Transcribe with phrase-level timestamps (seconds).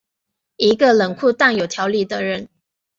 [0.57, 2.49] 一个冷酷但有条理的人。